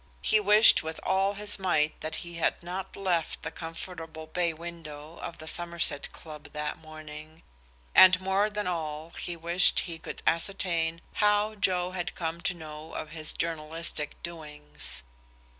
[0.23, 5.19] He wished with all his might that he had not left the comfortable bay window
[5.19, 7.43] of the Somerset Club that morning,
[7.93, 12.95] and more than all he wished he could ascertain how Joe had come to know
[12.95, 15.03] of his journalistic doings.